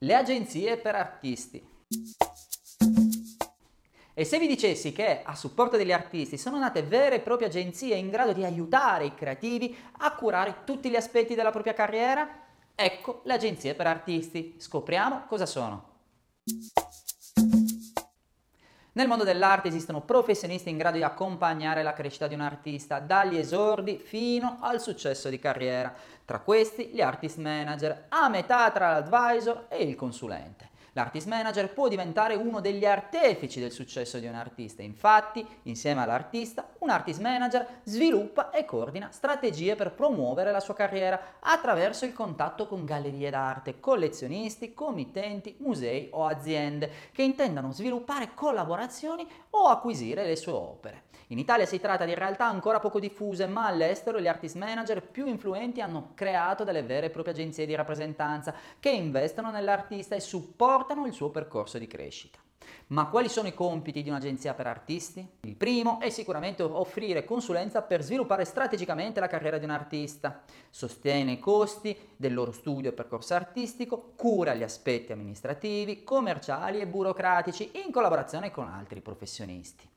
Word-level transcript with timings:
Le 0.00 0.14
agenzie 0.14 0.76
per 0.76 0.94
artisti. 0.94 1.60
E 4.14 4.24
se 4.24 4.38
vi 4.38 4.46
dicessi 4.46 4.92
che 4.92 5.22
a 5.24 5.34
supporto 5.34 5.76
degli 5.76 5.90
artisti 5.90 6.38
sono 6.38 6.56
nate 6.56 6.82
vere 6.84 7.16
e 7.16 7.20
proprie 7.20 7.48
agenzie 7.48 7.96
in 7.96 8.08
grado 8.08 8.32
di 8.32 8.44
aiutare 8.44 9.06
i 9.06 9.14
creativi 9.14 9.76
a 9.98 10.14
curare 10.14 10.62
tutti 10.64 10.88
gli 10.88 10.94
aspetti 10.94 11.34
della 11.34 11.50
propria 11.50 11.74
carriera? 11.74 12.28
Ecco 12.76 13.22
le 13.24 13.32
agenzie 13.32 13.74
per 13.74 13.88
artisti. 13.88 14.54
Scopriamo 14.58 15.24
cosa 15.26 15.46
sono. 15.46 15.96
Nel 18.98 19.06
mondo 19.06 19.22
dell'arte 19.22 19.68
esistono 19.68 20.00
professionisti 20.00 20.70
in 20.70 20.76
grado 20.76 20.96
di 20.96 21.04
accompagnare 21.04 21.84
la 21.84 21.92
crescita 21.92 22.26
di 22.26 22.34
un 22.34 22.40
artista 22.40 22.98
dagli 22.98 23.36
esordi 23.36 23.96
fino 23.96 24.58
al 24.60 24.80
successo 24.80 25.28
di 25.28 25.38
carriera. 25.38 25.94
Tra 26.24 26.40
questi 26.40 26.86
gli 26.86 27.00
artist 27.00 27.38
manager, 27.38 28.06
a 28.08 28.28
metà 28.28 28.68
tra 28.72 28.90
l'advisor 28.90 29.66
e 29.68 29.84
il 29.84 29.94
consulente. 29.94 30.67
L'artist 30.98 31.28
manager 31.28 31.72
può 31.72 31.86
diventare 31.86 32.34
uno 32.34 32.58
degli 32.58 32.84
artefici 32.84 33.60
del 33.60 33.70
successo 33.70 34.18
di 34.18 34.26
un 34.26 34.34
artista, 34.34 34.82
infatti 34.82 35.46
insieme 35.62 36.02
all'artista 36.02 36.70
un 36.80 36.90
artist 36.90 37.20
manager 37.20 37.82
sviluppa 37.84 38.50
e 38.50 38.64
coordina 38.64 39.12
strategie 39.12 39.76
per 39.76 39.92
promuovere 39.92 40.50
la 40.50 40.58
sua 40.58 40.74
carriera 40.74 41.36
attraverso 41.38 42.04
il 42.04 42.12
contatto 42.12 42.66
con 42.66 42.84
gallerie 42.84 43.30
d'arte, 43.30 43.78
collezionisti, 43.78 44.74
committenti, 44.74 45.54
musei 45.60 46.08
o 46.10 46.26
aziende 46.26 46.90
che 47.12 47.22
intendano 47.22 47.70
sviluppare 47.70 48.34
collaborazioni 48.34 49.24
o 49.50 49.66
acquisire 49.66 50.24
le 50.24 50.34
sue 50.34 50.52
opere. 50.52 51.02
In 51.30 51.38
Italia 51.38 51.66
si 51.66 51.78
tratta 51.78 52.06
di 52.06 52.14
realtà 52.14 52.46
ancora 52.46 52.78
poco 52.78 52.98
diffuse, 52.98 53.46
ma 53.46 53.66
all'estero 53.66 54.18
gli 54.18 54.26
artist 54.26 54.56
manager 54.56 55.02
più 55.02 55.26
influenti 55.26 55.82
hanno 55.82 56.12
creato 56.14 56.64
delle 56.64 56.82
vere 56.82 57.06
e 57.06 57.10
proprie 57.10 57.34
agenzie 57.34 57.66
di 57.66 57.74
rappresentanza 57.74 58.54
che 58.80 58.88
investono 58.88 59.50
nell'artista 59.50 60.14
e 60.14 60.20
supportano 60.20 60.87
il 61.06 61.12
suo 61.12 61.30
percorso 61.30 61.78
di 61.78 61.86
crescita. 61.86 62.38
Ma 62.88 63.08
quali 63.08 63.28
sono 63.28 63.48
i 63.48 63.54
compiti 63.54 64.02
di 64.02 64.08
un'agenzia 64.08 64.54
per 64.54 64.66
artisti? 64.66 65.26
Il 65.42 65.56
primo 65.56 66.00
è 66.00 66.10
sicuramente 66.10 66.62
offrire 66.62 67.24
consulenza 67.24 67.82
per 67.82 68.02
sviluppare 68.02 68.44
strategicamente 68.44 69.20
la 69.20 69.26
carriera 69.26 69.58
di 69.58 69.64
un 69.64 69.70
artista, 69.70 70.42
sostiene 70.70 71.32
i 71.32 71.38
costi 71.38 71.96
del 72.16 72.34
loro 72.34 72.52
studio 72.52 72.90
e 72.90 72.94
percorso 72.94 73.34
artistico, 73.34 74.12
cura 74.16 74.54
gli 74.54 74.62
aspetti 74.62 75.12
amministrativi, 75.12 76.02
commerciali 76.02 76.80
e 76.80 76.86
burocratici 76.86 77.70
in 77.84 77.92
collaborazione 77.92 78.50
con 78.50 78.68
altri 78.68 79.00
professionisti. 79.00 79.88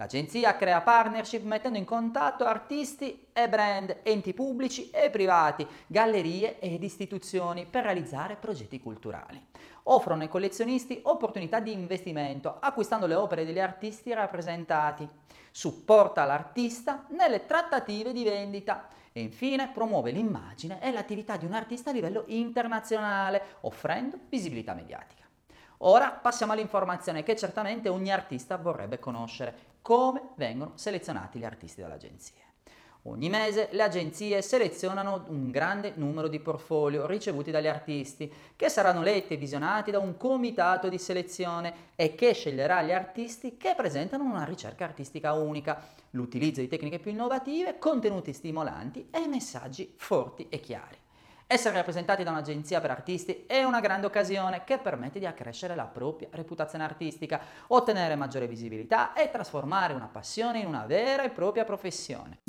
L'agenzia 0.00 0.54
crea 0.54 0.80
partnership 0.80 1.42
mettendo 1.42 1.76
in 1.76 1.84
contatto 1.84 2.44
artisti 2.44 3.26
e 3.32 3.48
brand, 3.48 3.96
enti 4.04 4.32
pubblici 4.32 4.90
e 4.90 5.10
privati, 5.10 5.66
gallerie 5.88 6.60
ed 6.60 6.84
istituzioni 6.84 7.66
per 7.66 7.82
realizzare 7.82 8.36
progetti 8.36 8.78
culturali. 8.78 9.44
Offrono 9.84 10.22
ai 10.22 10.28
collezionisti 10.28 11.00
opportunità 11.02 11.58
di 11.58 11.72
investimento 11.72 12.58
acquistando 12.60 13.06
le 13.06 13.16
opere 13.16 13.44
degli 13.44 13.58
artisti 13.58 14.14
rappresentati. 14.14 15.08
Supporta 15.50 16.24
l'artista 16.24 17.06
nelle 17.08 17.44
trattative 17.44 18.12
di 18.12 18.22
vendita 18.22 18.86
e 19.10 19.20
infine 19.20 19.70
promuove 19.74 20.12
l'immagine 20.12 20.80
e 20.80 20.92
l'attività 20.92 21.36
di 21.36 21.44
un 21.44 21.54
artista 21.54 21.90
a 21.90 21.92
livello 21.92 22.22
internazionale, 22.28 23.42
offrendo 23.62 24.16
visibilità 24.28 24.74
mediatica. 24.74 25.27
Ora 25.78 26.10
passiamo 26.10 26.52
all'informazione 26.52 27.22
che 27.22 27.36
certamente 27.36 27.88
ogni 27.88 28.10
artista 28.10 28.56
vorrebbe 28.56 28.98
conoscere, 28.98 29.76
come 29.80 30.30
vengono 30.34 30.72
selezionati 30.74 31.38
gli 31.38 31.44
artisti 31.44 31.80
dall'agenzia. 31.80 32.42
Ogni 33.02 33.28
mese 33.28 33.68
le 33.70 33.84
agenzie 33.84 34.42
selezionano 34.42 35.24
un 35.28 35.50
grande 35.50 35.92
numero 35.94 36.26
di 36.26 36.40
portfolio 36.40 37.06
ricevuti 37.06 37.52
dagli 37.52 37.68
artisti, 37.68 38.30
che 38.56 38.68
saranno 38.68 39.02
letti 39.02 39.34
e 39.34 39.36
visionati 39.36 39.92
da 39.92 40.00
un 40.00 40.16
comitato 40.16 40.88
di 40.88 40.98
selezione 40.98 41.92
e 41.94 42.16
che 42.16 42.34
sceglierà 42.34 42.82
gli 42.82 42.92
artisti 42.92 43.56
che 43.56 43.74
presentano 43.76 44.24
una 44.24 44.44
ricerca 44.44 44.84
artistica 44.84 45.32
unica, 45.32 45.80
l'utilizzo 46.10 46.60
di 46.60 46.68
tecniche 46.68 46.98
più 46.98 47.12
innovative, 47.12 47.78
contenuti 47.78 48.32
stimolanti 48.32 49.08
e 49.10 49.26
messaggi 49.28 49.94
forti 49.96 50.48
e 50.50 50.58
chiari. 50.58 50.96
Essere 51.50 51.76
rappresentati 51.76 52.24
da 52.24 52.30
un'agenzia 52.30 52.78
per 52.78 52.90
artisti 52.90 53.46
è 53.46 53.62
una 53.62 53.80
grande 53.80 54.04
occasione 54.04 54.64
che 54.64 54.76
permette 54.76 55.18
di 55.18 55.24
accrescere 55.24 55.74
la 55.74 55.86
propria 55.86 56.28
reputazione 56.32 56.84
artistica, 56.84 57.40
ottenere 57.68 58.16
maggiore 58.16 58.46
visibilità 58.46 59.14
e 59.14 59.30
trasformare 59.30 59.94
una 59.94 60.10
passione 60.12 60.58
in 60.58 60.66
una 60.66 60.84
vera 60.84 61.22
e 61.22 61.30
propria 61.30 61.64
professione. 61.64 62.40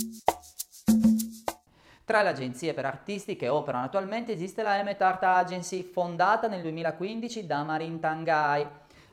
Tra 2.03 2.23
le 2.23 2.27
agenzie 2.27 2.73
per 2.73 2.85
artisti 2.85 3.38
che 3.38 3.47
operano 3.47 3.85
attualmente 3.85 4.33
esiste 4.33 4.63
la 4.63 4.77
Emmet 4.77 5.01
Art 5.01 5.23
Agency, 5.23 5.81
fondata 5.83 6.49
nel 6.49 6.61
2015 6.61 7.45
da 7.45 7.63
Marin 7.63 8.01
Tangai. 8.01 8.67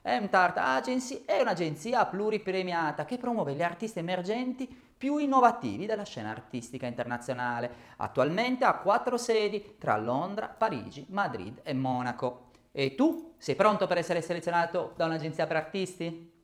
Emmet 0.09 0.33
Art 0.35 0.59
Agency 0.59 1.25
è 1.25 1.41
un'agenzia 1.41 2.07
pluripremiata 2.07 3.05
che 3.05 3.19
promuove 3.19 3.55
gli 3.55 3.63
artisti 3.63 3.99
emergenti 3.99 4.69
più 4.97 5.17
innovativi 5.17 5.85
della 5.85 6.05
scena 6.05 6.31
artistica 6.31 6.87
internazionale. 6.87 7.69
Attualmente 7.97 8.65
ha 8.65 8.79
quattro 8.79 9.17
sedi 9.17 9.75
tra 9.81 9.97
Londra, 9.99 10.47
Parigi, 10.47 11.05
Madrid 11.09 11.59
e 11.65 11.75
Monaco. 11.75 12.51
E 12.71 12.95
tu 12.95 13.35
sei 13.37 13.57
pronto 13.57 13.89
per 13.89 13.99
essere 13.99 14.23
selezionato 14.23 14.93
da 14.97 15.07
un'agenzia 15.07 15.49
per 15.49 15.57
artisti? 15.57 16.36